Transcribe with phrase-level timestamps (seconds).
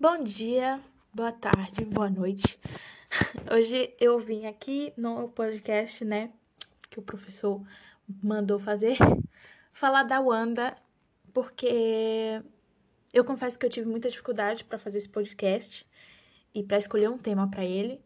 [0.00, 0.80] Bom dia,
[1.14, 2.58] boa tarde, boa noite.
[3.54, 6.32] Hoje eu vim aqui no podcast, né,
[6.90, 7.62] que o professor
[8.20, 8.96] mandou fazer,
[9.72, 10.76] falar da Wanda,
[11.32, 12.42] porque
[13.12, 15.86] eu confesso que eu tive muita dificuldade para fazer esse podcast
[16.52, 18.00] e para escolher um tema para ele.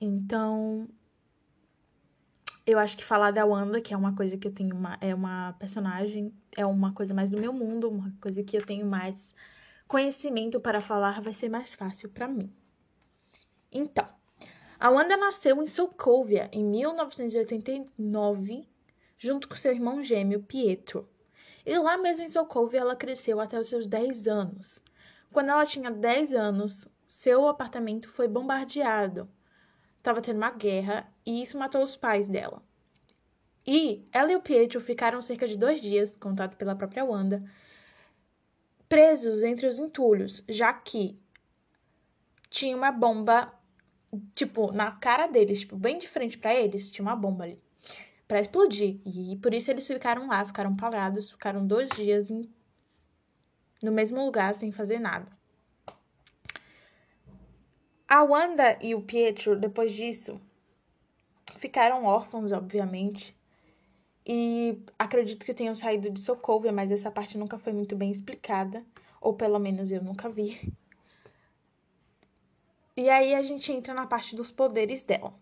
[0.00, 0.88] Então,
[2.64, 5.12] eu acho que falar da Wanda, que é uma coisa que eu tenho uma é
[5.12, 9.34] uma personagem, é uma coisa mais do meu mundo, uma coisa que eu tenho mais
[9.86, 12.52] conhecimento para falar vai ser mais fácil para mim.
[13.70, 14.08] Então,
[14.78, 18.68] a Wanda nasceu em Sokovia em 1989,
[19.16, 21.08] junto com seu irmão gêmeo Pietro.
[21.64, 24.82] E lá mesmo em Sokovia ela cresceu até os seus 10 anos.
[25.32, 29.28] Quando ela tinha 10 anos, seu apartamento foi bombardeado.
[30.02, 32.62] Tava tendo uma guerra e isso matou os pais dela.
[33.66, 37.42] E ela e o Pietro ficaram cerca de dois dias, contado pela própria Wanda,
[38.88, 41.18] presos entre os entulhos, já que
[42.48, 43.52] tinha uma bomba,
[44.34, 47.60] tipo, na cara deles, tipo, bem de frente para eles, tinha uma bomba ali
[48.26, 49.00] para explodir.
[49.04, 52.50] E por isso eles ficaram lá, ficaram parados, ficaram dois dias em,
[53.82, 55.30] no mesmo lugar sem fazer nada.
[58.08, 60.40] A Wanda e o Pietro, depois disso,
[61.58, 63.36] ficaram órfãos, obviamente.
[64.26, 68.84] E acredito que tenham saído de Sokovia, mas essa parte nunca foi muito bem explicada.
[69.20, 70.76] Ou pelo menos eu nunca vi.
[72.96, 75.32] E aí a gente entra na parte dos poderes dela.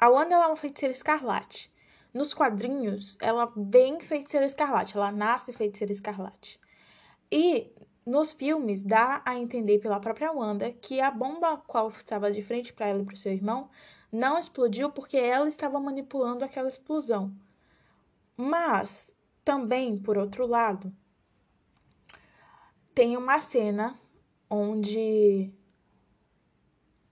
[0.00, 1.70] A Wanda é uma feiticeira escarlate.
[2.12, 6.58] Nos quadrinhos, ela vem feiticeira escarlate, ela nasce feiticeira escarlate.
[7.30, 7.70] E
[8.06, 12.72] nos filmes dá a entender pela própria Wanda que a bomba qual estava de frente
[12.72, 13.68] para ela e para o seu irmão
[14.10, 17.30] não explodiu porque ela estava manipulando aquela explosão.
[18.40, 19.12] Mas,
[19.44, 20.94] também, por outro lado,
[22.94, 23.98] tem uma cena
[24.48, 25.52] onde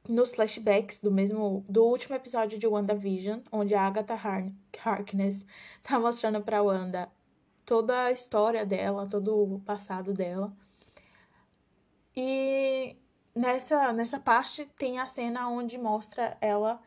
[0.08, 4.14] nos flashbacks do mesmo do último episódio de WandaVision, onde a Agatha
[4.84, 5.44] Harkness
[5.82, 7.10] tá mostrando para Wanda
[7.64, 10.56] toda a história dela, todo o passado dela.
[12.16, 12.96] E
[13.34, 16.80] nessa nessa parte tem a cena onde mostra ela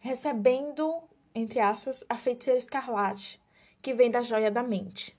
[0.00, 3.40] recebendo entre aspas a feiticeira escarlate
[3.86, 5.16] que vem da joia da mente.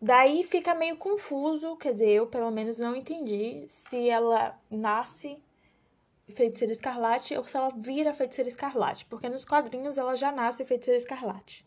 [0.00, 5.38] Daí fica meio confuso, quer dizer, eu pelo menos não entendi se ela nasce
[6.30, 10.96] feiticeira escarlate ou se ela vira feiticeira escarlate, porque nos quadrinhos ela já nasce feiticeira
[10.96, 11.66] escarlate.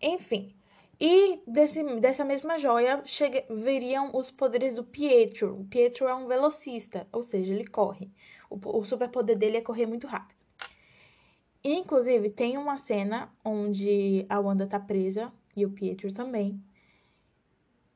[0.00, 0.52] Enfim,
[0.98, 5.60] e desse, dessa mesma joia chega, viriam os poderes do Pietro.
[5.60, 8.10] O Pietro é um velocista, ou seja, ele corre.
[8.50, 10.41] O, o superpoder dele é correr muito rápido.
[11.64, 16.60] Inclusive, tem uma cena onde a Wanda tá presa e o Pietro também.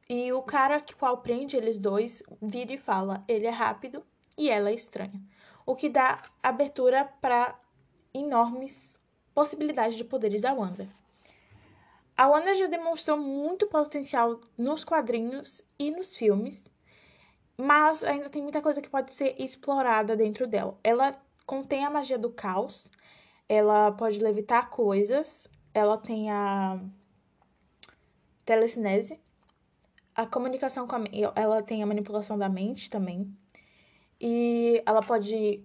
[0.08, 4.04] E o cara que qual prende eles dois vira e fala: ele é rápido
[4.38, 5.20] e ela é estranha.
[5.64, 7.58] O que dá abertura para
[8.14, 9.00] enormes
[9.34, 10.88] possibilidades de poderes da Wanda.
[12.16, 16.64] A Wanda já demonstrou muito potencial nos quadrinhos e nos filmes,
[17.58, 20.78] mas ainda tem muita coisa que pode ser explorada dentro dela.
[20.82, 22.90] Ela contém a magia do caos,
[23.48, 26.80] ela pode levitar coisas, ela tem a
[28.44, 29.20] telecinese,
[30.14, 33.36] a comunicação com a ela tem a manipulação da mente também.
[34.20, 35.62] E ela pode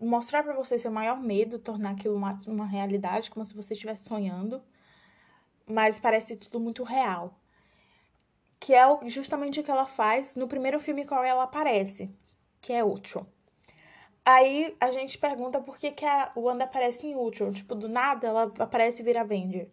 [0.00, 4.04] mostrar para você seu maior medo, tornar aquilo uma, uma realidade, como se você estivesse
[4.04, 4.62] sonhando.
[5.66, 7.38] Mas parece tudo muito real.
[8.60, 12.10] Que é justamente o que ela faz no primeiro filme qual ela aparece,
[12.60, 13.26] que é Ultron.
[14.24, 17.52] Aí a gente pergunta por que, que a Wanda aparece em Ultron.
[17.52, 19.68] Tipo, do nada ela aparece e vira Avenger.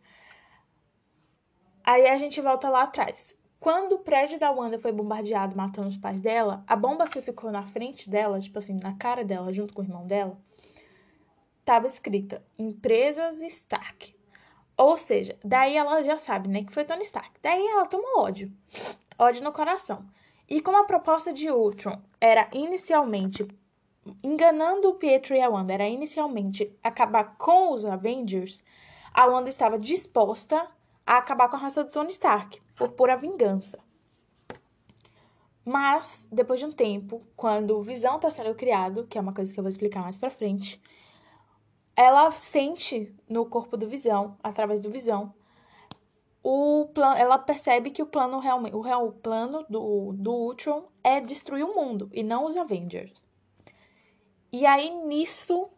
[1.84, 3.34] Aí a gente volta lá atrás.
[3.59, 7.51] Quando o prédio da Wanda foi bombardeado, matando os pais dela, a bomba que ficou
[7.51, 10.38] na frente dela, tipo assim, na cara dela, junto com o irmão dela,
[11.63, 14.16] tava escrita Empresas Stark.
[14.75, 17.39] Ou seja, daí ela já sabe, né, que foi Tony Stark.
[17.41, 18.51] Daí ela toma ódio.
[19.18, 20.03] Ódio no coração.
[20.50, 23.47] E como a proposta de Ultron era inicialmente
[24.24, 28.63] enganando o Pietro e a Wanda era inicialmente acabar com os Avengers,
[29.13, 30.68] a Wanda estava disposta
[31.06, 33.80] a acabar com a raça do Tony Stark, por pura vingança.
[35.63, 39.53] Mas, depois de um tempo, quando o Visão está sendo criado, que é uma coisa
[39.53, 40.81] que eu vou explicar mais pra frente,
[41.95, 45.33] ela sente no corpo do Visão, através do Visão,
[46.44, 51.21] o plano, ela percebe que o plano realmente, o real plano do, do Ultron é
[51.21, 53.24] destruir o mundo e não os Avengers.
[54.51, 55.69] E aí nisso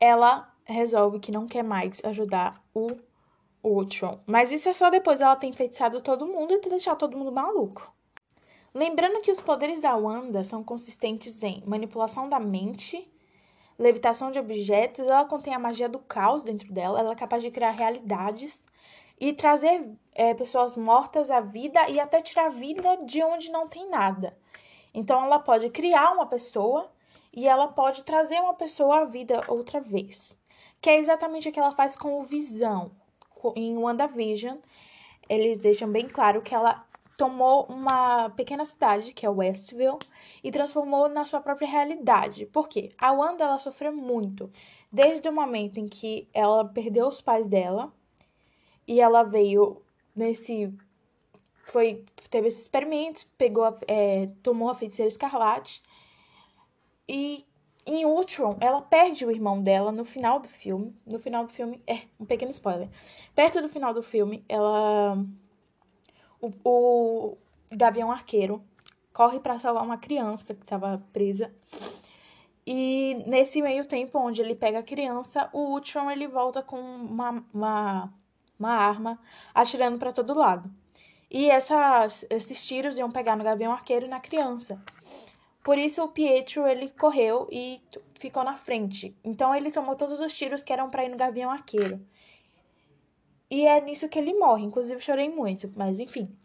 [0.00, 2.88] ela resolve que não quer mais ajudar o
[3.62, 4.20] Ultron.
[4.26, 7.30] Mas isso é só depois ela ter enfeitiçado todo mundo e ter deixado todo mundo
[7.30, 7.92] maluco.
[8.74, 13.06] Lembrando que os poderes da Wanda são consistentes em manipulação da mente,
[13.78, 17.50] levitação de objetos, ela contém a magia do caos dentro dela, ela é capaz de
[17.50, 18.64] criar realidades
[19.20, 23.88] e trazer é, pessoas mortas à vida e até tirar vida de onde não tem
[23.88, 24.36] nada.
[24.94, 26.90] Então ela pode criar uma pessoa
[27.32, 30.36] e ela pode trazer uma pessoa à vida outra vez.
[30.80, 32.92] Que é exatamente o que ela faz com o Visão.
[33.56, 34.58] Em WandaVision,
[35.28, 36.86] eles deixam bem claro que ela
[37.16, 39.98] tomou uma pequena cidade, que é Westville,
[40.42, 42.46] e transformou na sua própria realidade.
[42.46, 42.92] Por quê?
[42.98, 44.50] A Wanda ela sofreu muito,
[44.90, 47.92] desde o momento em que ela perdeu os pais dela
[48.86, 49.82] e ela veio
[50.14, 50.72] nesse
[51.64, 55.82] foi teve esses experimentos, pegou é, tomou a feiticeira escarlate
[57.08, 57.44] e
[57.84, 60.94] em Ultron, ela perde o irmão dela no final do filme.
[61.04, 62.88] No final do filme, é um pequeno spoiler.
[63.34, 65.18] Perto do final do filme, ela
[66.40, 67.38] o, o
[67.70, 68.62] Gavião Arqueiro
[69.12, 71.52] corre para salvar uma criança que estava presa.
[72.66, 77.44] E nesse meio tempo, onde ele pega a criança, o Ultron ele volta com uma,
[77.52, 78.14] uma,
[78.58, 79.18] uma arma
[79.52, 80.70] atirando para todo lado.
[81.34, 84.78] E essas, esses tiros iam pegar no Gavião Arqueiro e na criança.
[85.64, 87.80] Por isso o Pietro ele correu e
[88.18, 89.16] ficou na frente.
[89.24, 92.06] Então ele tomou todos os tiros que eram para ir no Gavião Arqueiro.
[93.50, 94.64] E é nisso que ele morre.
[94.64, 96.36] Inclusive, chorei muito, mas enfim.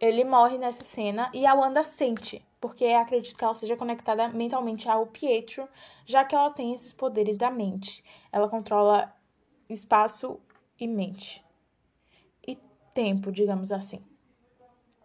[0.00, 4.88] Ele morre nessa cena e a Wanda sente, porque acredito que ela seja conectada mentalmente
[4.88, 5.68] ao Pietro,
[6.04, 8.02] já que ela tem esses poderes da mente.
[8.32, 9.14] Ela controla
[9.70, 10.40] espaço
[10.78, 11.45] e mente.
[12.96, 14.02] Tempo, digamos assim.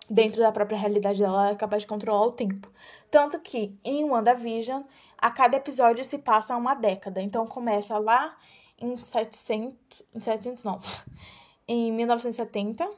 [0.09, 2.71] Dentro da própria realidade dela, ela é capaz de controlar o tempo.
[3.09, 4.83] Tanto que em WandaVision,
[5.17, 7.21] a cada episódio se passa uma década.
[7.21, 8.37] Então começa lá
[8.79, 9.77] em 700,
[10.21, 10.79] 700 não,
[11.67, 12.89] em 1970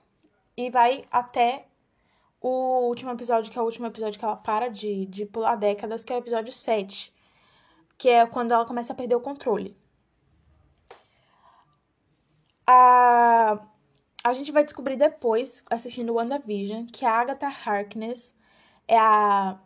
[0.55, 1.65] e vai até
[2.39, 6.03] o último episódio, que é o último episódio que ela para de, de pular décadas,
[6.03, 7.11] que é o episódio 7,
[7.97, 9.75] que é quando ela começa a perder o controle.
[12.67, 13.59] A,
[14.23, 18.33] a gente vai descobrir depois, assistindo WandaVision, que a Agatha Harkness
[18.87, 19.57] é a,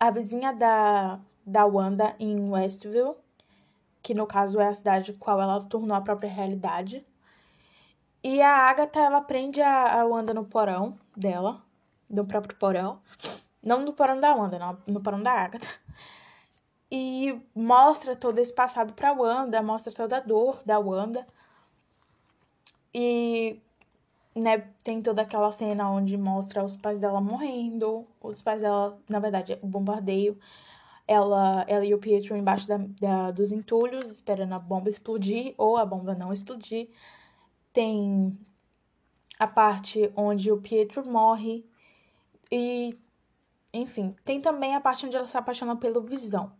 [0.00, 3.14] a vizinha da, da Wanda em Westville
[4.02, 7.06] que no caso é a cidade qual ela tornou a própria realidade.
[8.22, 11.62] E a Agatha, ela prende a, a Wanda no porão dela,
[12.10, 13.00] no próprio porão.
[13.62, 15.68] Não no porão da Wanda, não, no porão da Agatha.
[16.90, 21.26] E mostra todo esse passado pra Wanda, mostra toda a dor da Wanda.
[22.94, 23.60] E,
[24.34, 29.18] né, tem toda aquela cena onde mostra os pais dela morrendo, os pais dela, na
[29.18, 30.38] verdade, o bombardeio
[31.06, 35.76] ela, ela e o Pietro embaixo da, da, dos entulhos, esperando a bomba explodir ou
[35.76, 36.88] a bomba não explodir.
[37.72, 38.38] Tem
[39.38, 41.66] a parte onde o Pietro morre.
[42.50, 42.96] E,
[43.72, 46.52] enfim, tem também a parte onde ela se apaixona pelo Visão.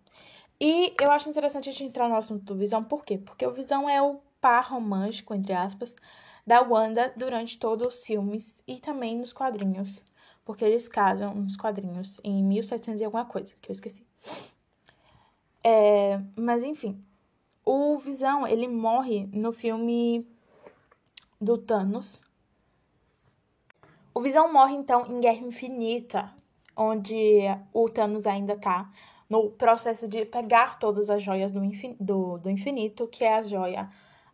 [0.60, 3.18] E eu acho interessante a gente entrar no assunto do Visão, por quê?
[3.18, 5.96] Porque o Visão é o par romântico, entre aspas,
[6.46, 10.04] da Wanda durante todos os filmes e também nos quadrinhos
[10.44, 14.04] porque eles casam nos quadrinhos em 1700 e alguma coisa, que eu esqueci.
[15.62, 17.02] É, mas enfim,
[17.64, 20.26] o Visão, ele morre no filme
[21.40, 22.20] do Thanos.
[24.14, 26.32] O Visão morre então em Guerra Infinita,
[26.76, 28.90] onde o Thanos ainda tá
[29.30, 31.60] no processo de pegar todas as joias do,
[31.98, 33.88] do, do infinito, que é a joia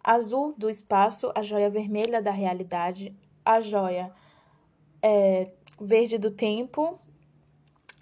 [0.09, 4.11] azul do espaço, a joia vermelha da realidade, a joia
[5.03, 6.99] é, verde do tempo,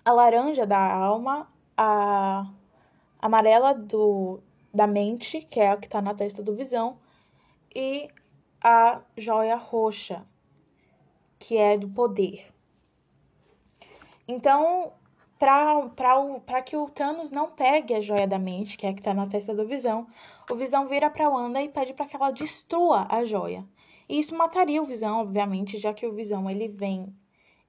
[0.04, 2.48] a laranja da alma, a
[3.18, 4.40] amarela do,
[4.72, 6.96] da mente, que é a que está na testa do visão,
[7.74, 8.08] e
[8.62, 10.24] a joia roxa,
[11.40, 12.54] que é do poder.
[14.28, 14.92] Então,
[15.38, 19.12] para que o Thanos não pegue a joia da mente, que é a que está
[19.12, 20.06] na testa do Visão,
[20.50, 23.64] o Visão vira para Wanda e pede para que ela destrua a joia.
[24.08, 27.14] E isso mataria o Visão, obviamente, já que o Visão ele vem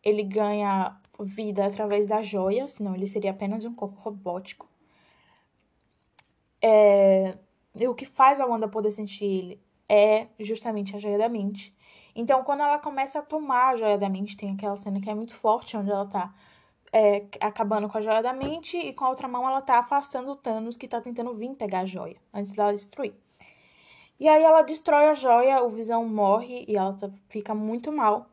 [0.03, 4.69] ele ganha vida através da joia, senão ele seria apenas um corpo robótico.
[6.61, 7.37] É,
[7.77, 11.75] e o que faz a Wanda poder sentir ele é justamente a joia da mente.
[12.15, 15.15] Então, quando ela começa a tomar a joia da mente, tem aquela cena que é
[15.15, 16.33] muito forte, onde ela tá
[16.91, 20.31] é, acabando com a joia da mente e com a outra mão ela tá afastando
[20.31, 23.13] o Thanos que tá tentando vir pegar a joia, antes dela destruir.
[24.19, 28.29] E aí ela destrói a joia, o Visão morre e ela tá, fica muito mal.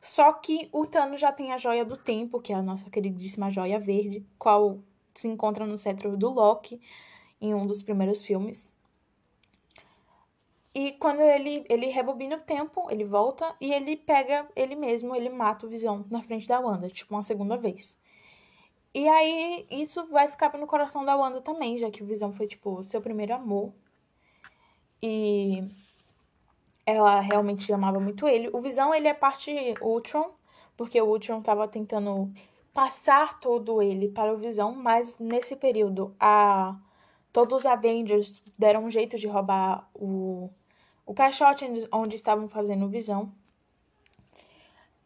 [0.00, 3.50] Só que o Thanos já tem a joia do tempo, que é a nossa queridíssima
[3.50, 4.78] joia verde, qual
[5.12, 6.80] se encontra no cetro do Loki
[7.40, 8.70] em um dos primeiros filmes.
[10.74, 15.28] E quando ele, ele rebobina o tempo, ele volta e ele pega ele mesmo, ele
[15.28, 17.98] mata o Visão na frente da Wanda, tipo, uma segunda vez.
[18.94, 22.46] E aí, isso vai ficar no coração da Wanda também, já que o Visão foi,
[22.46, 23.72] tipo, seu primeiro amor.
[25.02, 25.62] E
[26.86, 28.50] ela realmente amava muito ele.
[28.52, 30.32] O Visão, ele é parte Ultron,
[30.76, 32.32] porque o Ultron tava tentando
[32.72, 36.76] passar todo ele para o Visão, mas nesse período, a
[37.38, 40.50] todos os Avengers deram um jeito de roubar o,
[41.06, 43.32] o caixote onde estavam fazendo Visão.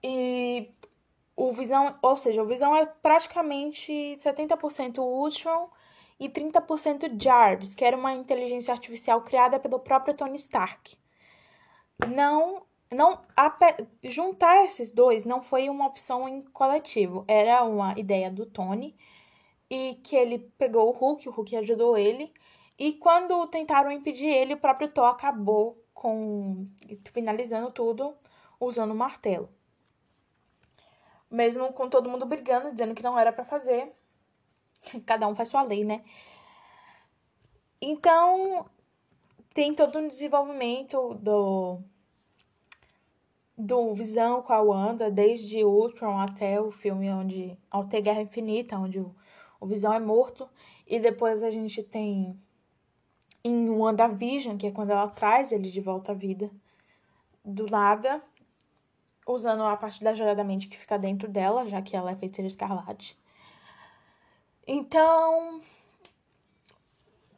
[0.03, 0.71] E
[1.37, 5.69] o Visão, ou seja, o Visão é praticamente 70% Ultron
[6.19, 10.97] e 30% Jarvis, que era uma inteligência artificial criada pelo próprio Tony Stark.
[12.09, 13.21] Não, não
[14.05, 18.97] juntar esses dois não foi uma opção em coletivo, era uma ideia do Tony
[19.73, 22.31] e que ele pegou o Hulk, o Hulk ajudou ele.
[22.79, 26.69] E quando tentaram impedir ele, o próprio Thor acabou com
[27.11, 28.15] finalizando tudo
[28.61, 29.49] usando o martelo.
[31.31, 33.91] Mesmo com todo mundo brigando, dizendo que não era para fazer.
[35.07, 36.05] Cada um faz sua lei, né?
[37.81, 38.67] Então,
[39.55, 41.81] tem todo um desenvolvimento do
[43.57, 48.99] do Visão com a Wanda, desde Ultron até o filme onde até Guerra Infinita, onde
[48.99, 49.15] o
[49.63, 50.49] o Visão é morto.
[50.89, 52.37] E depois a gente tem
[53.45, 56.51] em WandaVision, que é quando ela traz ele de volta à vida
[57.45, 58.21] do nada,
[59.25, 62.17] usando a parte da joia da mente que fica dentro dela, já que ela é
[62.17, 63.17] feiticeira escarlate.
[64.67, 65.61] Então,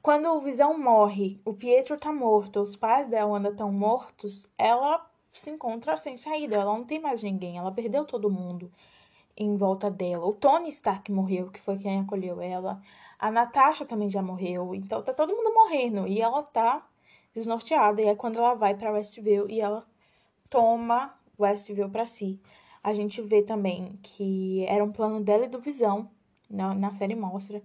[0.00, 5.10] quando o Visão morre, o Pietro tá morto, os pais dela Wanda estão mortos, ela
[5.30, 8.70] se encontra sem saída, ela não tem mais ninguém, ela perdeu todo mundo
[9.36, 10.26] em volta dela.
[10.26, 12.80] O Tony Stark morreu, que foi quem acolheu ela.
[13.18, 14.74] A Natasha também já morreu.
[14.74, 16.06] Então tá todo mundo morrendo.
[16.06, 16.86] E ela tá
[17.34, 18.00] desnorteada.
[18.00, 19.84] E é quando ela vai para Westview e ela
[20.48, 22.40] toma Westview para si.
[22.82, 26.08] A gente vê também que era um plano dela e do Visão.
[26.48, 27.62] Na, na série mostra.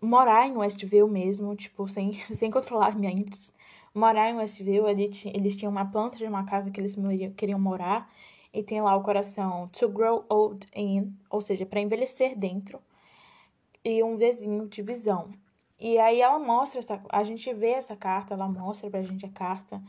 [0.00, 3.52] Morar em Westview mesmo, tipo, sem, sem controlar mentes.
[3.94, 6.96] Morar em Westview, eles, eles tinham uma planta de uma casa que eles
[7.36, 8.08] queriam morar
[8.52, 12.80] e tem lá o coração to grow old in, ou seja, para envelhecer dentro,
[13.84, 15.30] e um vizinho de visão.
[15.78, 19.30] E aí ela mostra, essa, a gente vê essa carta, ela mostra pra gente a
[19.30, 19.82] carta.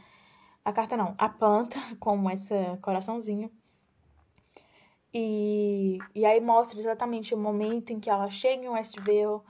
[0.64, 3.52] A carta não, a planta com esse coraçãozinho.
[5.14, 9.42] E, e aí mostra exatamente o momento em que ela chega em Westville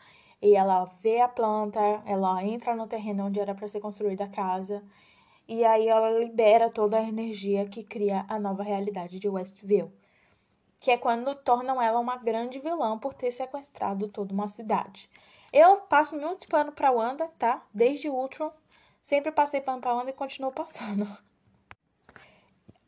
[0.42, 4.30] e ela vê a planta, ela entra no terreno onde era para ser construída a
[4.30, 4.84] casa
[5.52, 9.92] e aí ela libera toda a energia que cria a nova realidade de Westview,
[10.78, 15.10] que é quando tornam ela uma grande vilã por ter sequestrado toda uma cidade.
[15.52, 17.68] Eu passo muito pano pra Wanda, tá?
[17.74, 18.50] Desde Ultron,
[19.04, 21.06] sempre passei pano pra Wanda e continuo passando.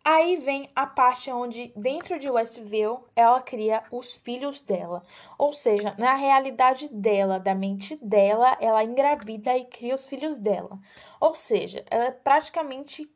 [0.05, 5.01] Aí vem a parte onde, dentro de Westview, ela cria os filhos dela.
[5.37, 10.77] Ou seja, na realidade dela, da mente dela, ela engravida e cria os filhos dela.
[11.21, 13.09] Ou seja, ela praticamente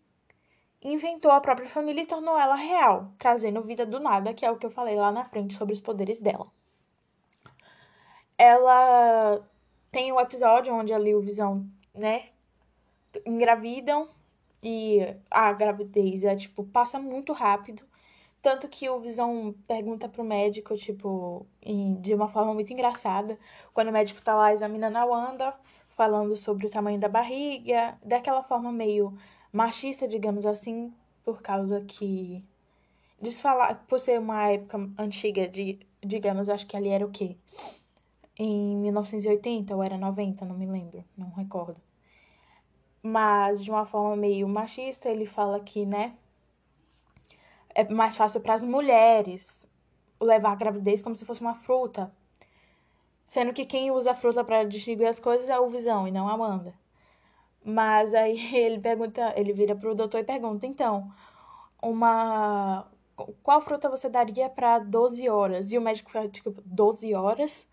[0.82, 4.58] inventou a própria família e tornou ela real, trazendo vida do nada, que é o
[4.58, 6.48] que eu falei lá na frente sobre os poderes dela.
[8.38, 9.46] Ela
[9.92, 12.30] tem um episódio onde ali o Visão, né,
[13.26, 14.08] engravidam
[14.62, 17.84] e a gravidez é tipo passa muito rápido.
[18.42, 23.38] Tanto que o Visão pergunta pro médico, tipo, em, de uma forma muito engraçada,
[23.74, 25.54] quando o médico tá lá examinando a Wanda,
[25.90, 29.14] falando sobre o tamanho da barriga, daquela forma meio
[29.52, 32.44] machista, digamos assim, por causa que.
[33.20, 37.36] Desfalar, por ser uma época antiga, de, digamos, acho que ali era o quê?
[38.38, 41.82] Em 1980 ou era 90, não me lembro, não recordo
[43.08, 46.16] mas de uma forma meio machista, ele fala que, né,
[47.74, 49.68] é mais fácil para as mulheres
[50.20, 52.12] levar a gravidez como se fosse uma fruta,
[53.26, 56.28] sendo que quem usa a fruta para distinguir as coisas é o Visão e não
[56.28, 56.74] a Amanda.
[57.64, 61.12] Mas aí ele pergunta, ele vira pro doutor e pergunta, então,
[61.82, 62.88] uma
[63.44, 65.72] qual fruta você daria para 12 horas?
[65.72, 67.66] E o médico fica tipo, 12 horas?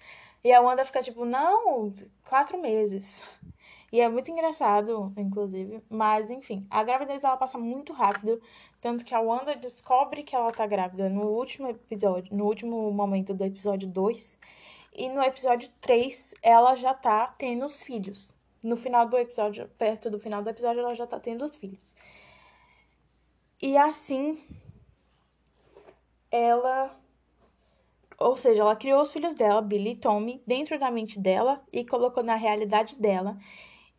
[0.42, 1.92] E a Wanda fica tipo, não,
[2.28, 3.24] quatro meses.
[3.94, 5.80] E é muito engraçado, inclusive.
[5.88, 8.42] Mas, enfim, a gravidez dela passa muito rápido.
[8.80, 13.32] Tanto que a Wanda descobre que ela tá grávida no último episódio, no último momento
[13.32, 14.36] do episódio 2.
[14.96, 18.34] E no episódio 3, ela já tá tendo os filhos.
[18.64, 21.94] No final do episódio, perto do final do episódio, ela já tá tendo os filhos.
[23.62, 24.42] E assim,
[26.32, 26.90] ela.
[28.18, 31.86] Ou seja, ela criou os filhos dela, Billy e Tommy, dentro da mente dela e
[31.86, 33.38] colocou na realidade dela.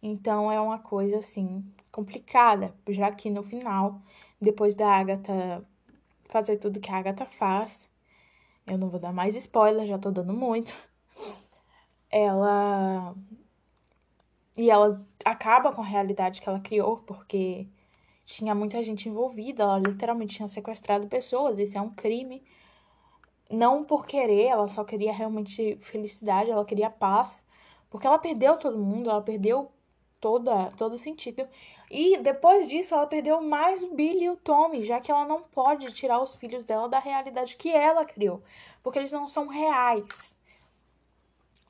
[0.07, 3.99] Então é uma coisa assim complicada, já que no final,
[4.39, 5.65] depois da Agatha
[6.25, 7.89] fazer tudo que a Agatha faz,
[8.67, 10.75] eu não vou dar mais spoiler, já tô dando muito.
[12.11, 13.15] Ela
[14.55, 17.67] e ela acaba com a realidade que ela criou, porque
[18.25, 22.43] tinha muita gente envolvida, ela literalmente tinha sequestrado pessoas, isso é um crime.
[23.49, 27.43] Não por querer, ela só queria realmente felicidade, ela queria paz,
[27.89, 29.71] porque ela perdeu todo mundo, ela perdeu
[30.25, 31.47] toda, todo sentido.
[31.87, 35.43] E depois disso, ela perdeu mais o Billy e o Tommy, já que ela não
[35.43, 38.41] pode tirar os filhos dela da realidade que ela criou,
[38.81, 40.35] porque eles não são reais.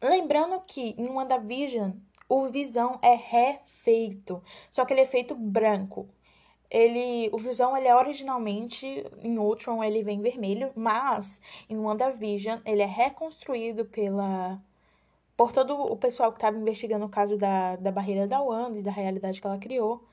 [0.01, 1.91] Lembrando que em WandaVision,
[2.29, 6.07] o Visão é refeito, só que ele é feito branco.
[6.71, 12.81] Ele, o Visão, ele é originalmente, em Ultron, ele vem vermelho, mas em WandaVision, ele
[12.81, 14.61] é reconstruído pela
[15.37, 18.83] por todo o pessoal que estava investigando o caso da, da barreira da Wanda e
[18.83, 20.03] da realidade que ela criou.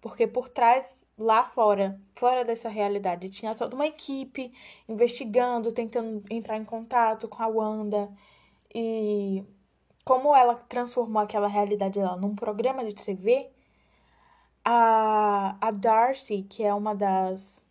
[0.00, 4.52] Porque por trás, lá fora, fora dessa realidade, tinha toda uma equipe
[4.88, 8.10] investigando, tentando entrar em contato com a Wanda.
[8.74, 9.44] E
[10.04, 13.50] como ela transformou aquela realidade dela num programa de TV,
[14.64, 17.64] a, a Darcy, que é uma das,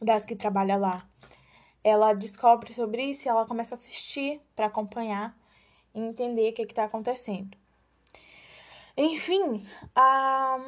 [0.00, 1.06] das que trabalha lá,
[1.82, 5.36] ela descobre sobre isso e ela começa a assistir para acompanhar
[5.94, 7.56] e entender o que está acontecendo.
[8.96, 10.58] Enfim, a...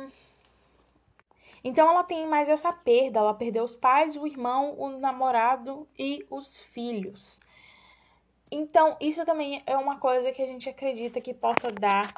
[1.62, 3.20] então ela tem mais essa perda.
[3.20, 7.40] Ela perdeu os pais, o irmão, o namorado e os filhos.
[8.50, 12.14] Então, isso também é uma coisa que a gente acredita que possa dar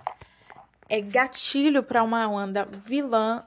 [0.89, 3.45] é, gatilho para uma Wanda vilã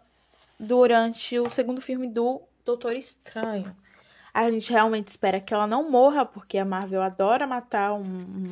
[0.60, 3.75] durante o segundo filme do Doutor Estranho.
[4.34, 8.48] A gente realmente espera que ela não morra, porque a Marvel adora matar um,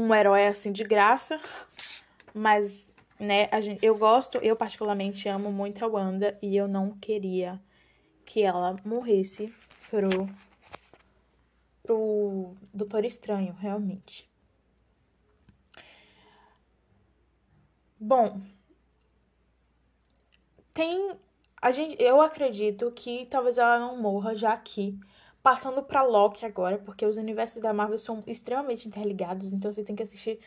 [0.00, 1.40] um, herói assim de graça.
[2.34, 6.92] Mas, né, a gente, eu gosto, eu particularmente amo muito a Wanda e eu não
[6.92, 7.60] queria
[8.24, 9.52] que ela morresse
[9.90, 10.08] pro
[11.82, 14.28] pro Doutor Estranho, realmente.
[17.98, 18.42] Bom,
[20.74, 21.18] tem
[21.60, 24.98] a gente, eu acredito que talvez ela não morra já aqui,
[25.42, 29.96] passando para Loki agora, porque os universos da Marvel são extremamente interligados, então você tem
[29.96, 30.38] que assistir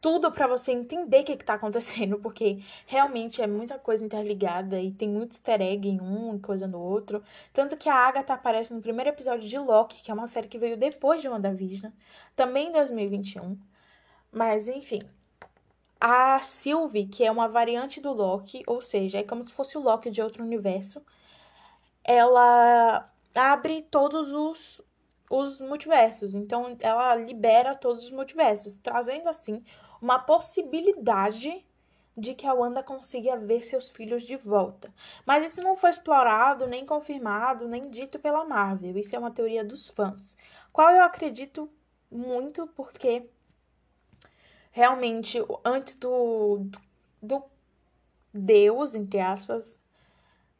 [0.00, 4.92] tudo para você entender o que, está acontecendo, porque realmente é muita coisa interligada e
[4.92, 7.22] tem muito easter egg em um e coisa no outro.
[7.52, 10.58] Tanto que a Agatha aparece no primeiro episódio de Loki, que é uma série que
[10.58, 11.90] veio depois de WandaVision,
[12.34, 13.58] também em 2021.
[14.30, 15.00] Mas enfim.
[16.00, 19.80] A Sylvie, que é uma variante do Loki, ou seja, é como se fosse o
[19.80, 21.02] Loki de outro universo,
[22.04, 23.06] ela
[23.36, 24.82] abre todos os,
[25.30, 26.34] os multiversos.
[26.34, 29.62] Então, ela libera todos os multiversos, trazendo assim
[30.00, 31.64] uma possibilidade
[32.16, 34.92] de que a Wanda consiga ver seus filhos de volta.
[35.26, 38.96] Mas isso não foi explorado, nem confirmado, nem dito pela Marvel.
[38.96, 40.36] Isso é uma teoria dos fãs.
[40.72, 41.70] Qual eu acredito
[42.10, 43.28] muito, porque
[44.70, 46.66] realmente, antes do,
[47.20, 47.44] do
[48.32, 49.78] Deus, entre aspas,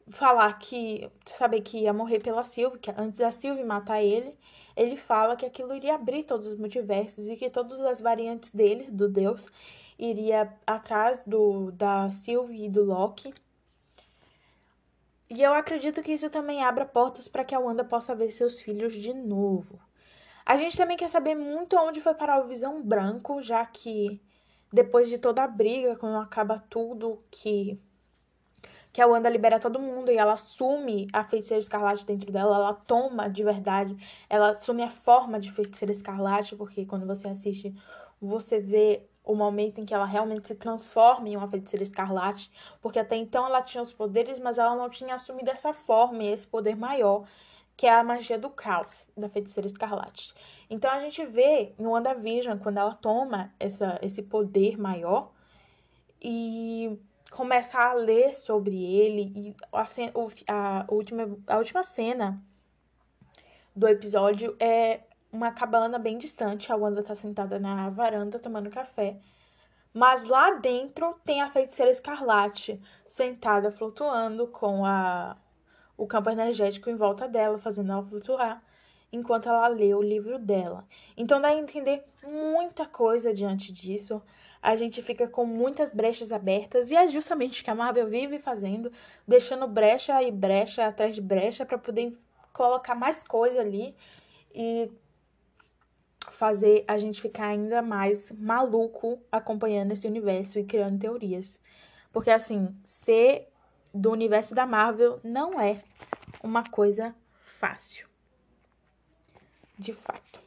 [0.09, 4.37] falar que saber que ia morrer pela Sylvie, que antes da Sylvie matar ele,
[4.75, 8.89] ele fala que aquilo iria abrir todos os multiversos e que todas as variantes dele,
[8.89, 9.49] do Deus,
[9.97, 13.33] iria atrás do da Sylvie e do Loki.
[15.29, 18.61] E eu acredito que isso também abra portas para que a Wanda possa ver seus
[18.61, 19.79] filhos de novo.
[20.45, 24.21] A gente também quer saber muito onde foi parar o Visão Branco, já que
[24.71, 27.77] depois de toda a briga, quando acaba tudo que
[28.97, 32.73] que a Wanda libera todo mundo e ela assume a feiticeira escarlate dentro dela, ela
[32.73, 33.95] toma de verdade,
[34.27, 37.75] ela assume a forma de feiticeira escarlate, porque quando você assiste,
[38.19, 42.49] você vê o momento em que ela realmente se transforma em uma feiticeira escarlate,
[42.81, 46.29] porque até então ela tinha os poderes, mas ela não tinha assumido essa forma e
[46.29, 47.23] esse poder maior,
[47.75, 50.33] que é a magia do caos da feiticeira escarlate.
[50.71, 55.29] Então a gente vê em WandaVision, quando ela toma essa, esse poder maior,
[56.19, 56.97] e
[57.31, 59.85] começar a ler sobre ele e a,
[60.53, 62.41] a, última, a última cena
[63.75, 66.71] do episódio é uma cabana bem distante.
[66.71, 69.19] A Wanda tá sentada na varanda tomando café.
[69.93, 75.37] Mas lá dentro tem a feiticeira escarlate sentada flutuando com a
[75.97, 78.61] o campo energético em volta dela, fazendo ela flutuar
[79.11, 80.85] enquanto ela lê o livro dela.
[81.15, 84.21] Então dá a entender muita coisa diante disso
[84.61, 88.39] a gente fica com muitas brechas abertas e é justamente o que a Marvel vive
[88.39, 88.91] fazendo,
[89.27, 92.13] deixando brecha e brecha atrás de brecha para poder
[92.53, 93.95] colocar mais coisa ali
[94.53, 94.91] e
[96.31, 101.59] fazer a gente ficar ainda mais maluco acompanhando esse universo e criando teorias.
[102.11, 103.47] Porque, assim, ser
[103.93, 105.81] do universo da Marvel não é
[106.43, 107.15] uma coisa
[107.59, 108.07] fácil.
[109.77, 110.46] De fato.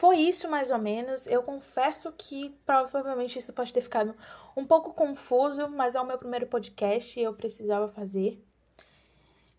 [0.00, 1.26] Foi isso mais ou menos.
[1.26, 4.16] Eu confesso que provavelmente isso pode ter ficado
[4.56, 8.42] um pouco confuso, mas é o meu primeiro podcast e eu precisava fazer.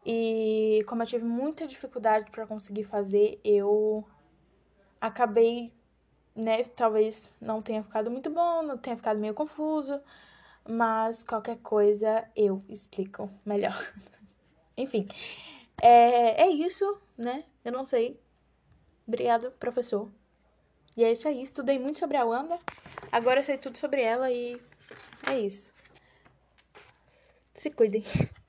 [0.04, 4.04] E como eu tive muita dificuldade para conseguir fazer, eu
[5.00, 5.72] acabei,
[6.36, 10.02] né, talvez não tenha ficado muito bom, não tenha ficado meio confuso,
[10.68, 13.78] mas qualquer coisa eu explico melhor.
[14.76, 15.08] Enfim,
[15.80, 17.44] é, é isso, né?
[17.64, 18.20] Eu não sei.
[19.08, 20.10] Obrigado, professor.
[20.96, 21.42] E é isso aí.
[21.42, 22.60] Estudei muito sobre a Wanda.
[23.12, 24.62] Agora eu sei tudo sobre ela e
[25.28, 25.74] é isso.
[27.54, 28.04] Se cuidem.